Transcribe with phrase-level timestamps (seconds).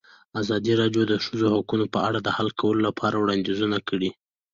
[0.41, 4.09] ازادي راډیو د د ښځو حقونه په اړه د حل کولو لپاره وړاندیزونه کړي.